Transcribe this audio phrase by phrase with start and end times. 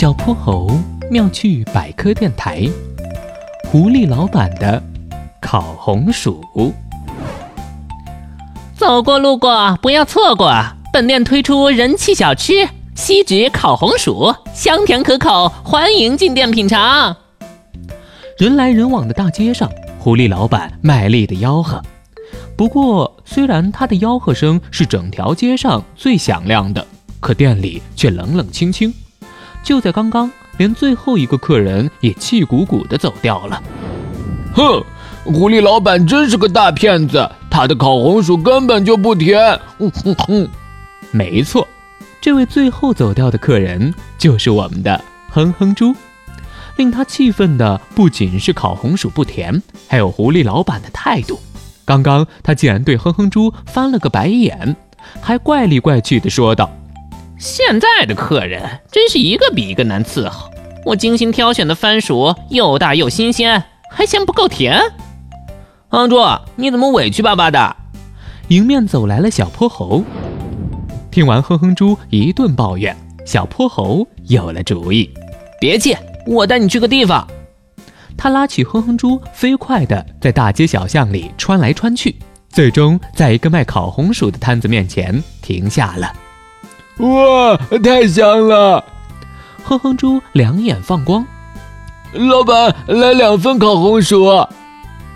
[0.00, 0.70] 小泼猴
[1.10, 2.64] 妙趣百科电台，
[3.64, 4.80] 狐狸老板的
[5.40, 6.40] 烤红薯。
[8.76, 10.54] 走过路过不要错过，
[10.92, 17.16] 本店推出人气小吃锡纸烤红薯，香甜可口，欢迎进店品尝。
[18.38, 19.68] 人来人往的大街上，
[19.98, 21.82] 狐狸老板卖力的吆喝。
[22.56, 26.86] 不过，虽然他的吆喝声是整条街上最响亮的，
[27.18, 28.94] 可店里却冷冷清清。
[29.68, 33.62] 就在刚刚，连最后一个客人也气鼓鼓地走掉了。
[34.54, 34.82] 哼，
[35.24, 39.38] 狐狸老板真是个大骗子，他的烤红薯根本就不甜。
[39.78, 40.48] 哼哼哼，
[41.10, 41.68] 没错，
[42.18, 45.94] 这位最后走掉的客人就是我们的哼哼猪。
[46.76, 51.38] 令他气愤的不仅是烤红薯不甜，还有狐狸老板的态度。
[51.84, 54.74] 刚刚他竟然对哼哼猪翻了个白眼，
[55.20, 56.70] 还怪里怪气地说道。
[57.38, 60.50] 现在的客人真是一个比一个难伺候。
[60.84, 64.80] 我精心挑选的番薯又大又新鲜，还嫌不够甜。
[65.88, 66.18] 哼猪，
[66.56, 67.76] 你怎么委屈巴巴的？
[68.48, 70.02] 迎面走来了小泼猴。
[71.10, 75.10] 听完哼哼猪一顿抱怨，小泼猴有了主意。
[75.60, 75.96] 别气，
[76.26, 77.26] 我带你去个地方。
[78.16, 82.16] 他拉起哼哼猪，飞快地在大街小巷里穿来穿去，
[82.48, 86.12] 最终在一个卖烤红薯的摊子面前停下了。
[86.98, 88.84] 哇，太香了！
[89.64, 91.24] 哼哼猪两眼放光。
[92.12, 94.26] 老板，来两份烤红薯。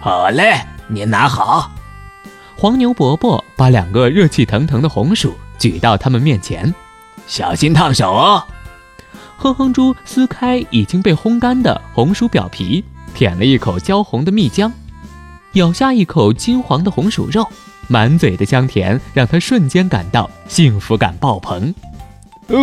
[0.00, 1.70] 好嘞，您拿好。
[2.56, 6.74] 黄牛伯伯把两个热气腾腾的红薯举到他们面前，
[7.26, 8.42] 小心烫手哦。
[9.36, 14.72] 哼哼猪撕开已经被烘干的红薯表皮，舔了一口焦红的蜜浆，
[15.54, 17.46] 咬下一口金黄的红薯肉。
[17.90, 21.74] 满嘴的香甜让他瞬间感到幸福感爆棚，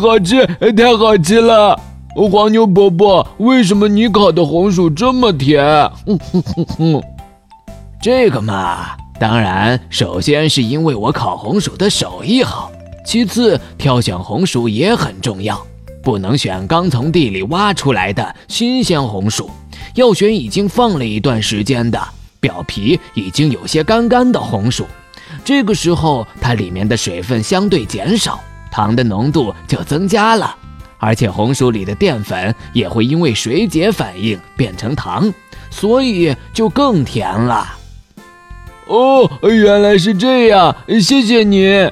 [0.00, 1.78] 好吃，太好吃了！
[2.30, 5.62] 黄牛伯伯，为什么你烤的红薯这么甜？
[8.00, 12.72] 这个嘛，当然，首先是因为我烤红薯的手艺好，
[13.04, 15.60] 其次挑选红薯也很重要，
[16.02, 19.50] 不能选刚从地里挖出来的新鲜红薯，
[19.96, 22.02] 要选已经放了一段时间的，
[22.40, 24.86] 表皮已经有些干干的红薯。
[25.44, 28.40] 这个时候，它里面的水分相对减少，
[28.72, 30.56] 糖的浓度就增加了，
[30.98, 35.32] 而且红薯里的淀粉也会因为水解反应变成糖，
[35.70, 37.76] 所以就更甜了。
[38.86, 41.88] 哦，原来是这样，谢谢你。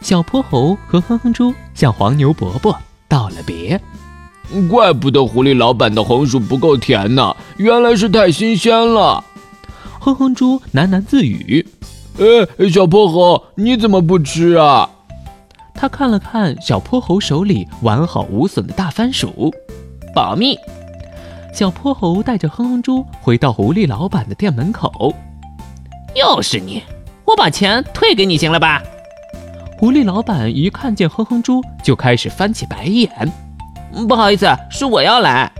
[0.00, 2.78] 小泼猴和哼哼猪向黄牛伯伯
[3.08, 3.80] 道了别。
[4.68, 9.24] 怪不得狐狸老板的红薯不够甜呢，原来是太新鲜了。
[10.00, 11.66] 哼哼猪喃喃自语。
[12.18, 14.88] 哎，小泼猴，你怎么不吃啊？
[15.74, 19.50] 他看了看小泼猴手里完好无损的大番薯，
[20.14, 20.56] 保密。
[21.54, 25.14] 小泼猴带着哼哼猪回到狐狸老板的店门口。
[26.14, 26.82] 又是你，
[27.24, 28.82] 我把钱退给你行了吧？
[29.78, 33.10] 狐狸老板一看见哼哼猪，就开始翻起白眼。
[34.08, 35.50] 不好意思，是我要来。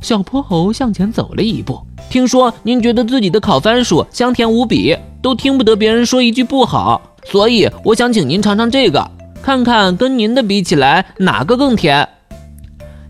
[0.00, 1.80] 小泼猴向前走了一步。
[2.10, 4.96] 听说您觉得自己的烤番薯香甜无比。
[5.22, 9.08] 都听不得别人说一句不好，所以我想请您尝尝这个，
[9.40, 12.08] 看看跟您的比起来哪个更甜。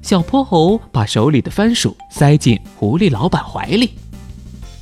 [0.03, 3.95] 小泼猴把手里的番薯塞进狐狸老板怀里。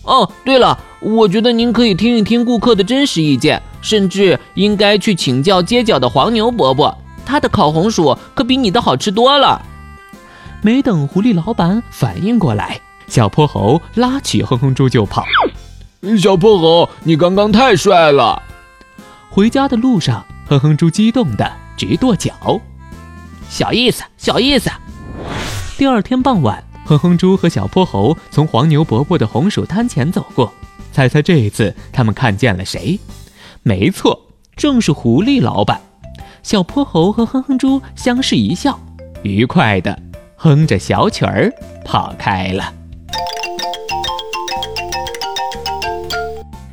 [0.02, 6.92] 哦，对了，我觉得您可以听一听顾客的真实意见，甚至应该去请教街角的黄牛伯伯，
[7.30, 9.64] 他的烤红薯可比你的好吃多了。
[10.62, 15.24] 没等狐狸老板反应过来，小泼猴拉起哼哼猪就跑。
[16.20, 18.42] 小泼猴，你刚刚太帅了！
[19.30, 22.60] 回家的路上，哼哼猪激动的直跺脚。
[23.48, 24.69] 小意思，小意思。
[25.78, 30.52] 第二天傍晚，哼哼猪和小泼猴从黄牛伯伯的红薯摊前走过，
[30.92, 32.98] 猜猜这一次他们看见了谁？
[33.62, 34.20] 没错，
[34.56, 35.80] 正是狐狸老板。
[36.42, 38.78] 小泼猴和哼哼猪相视一笑，
[39.22, 39.96] 愉快的
[40.37, 41.52] 哼着小曲儿
[41.84, 42.72] 跑开了。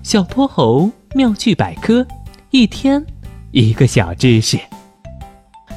[0.01, 2.05] 小泼猴妙趣百科，
[2.49, 3.05] 一天
[3.51, 4.57] 一个小知识。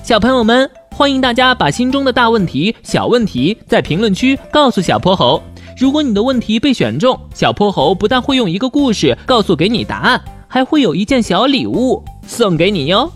[0.05, 5.43] 小朋友们，欢迎大家把心中的大问题、小问题在评论区告诉小泼猴。
[5.77, 13.11] 如果你的问题被选中，小泼猴不但会用一个故事告诉给你答案，还会有一件小礼物送给你哟。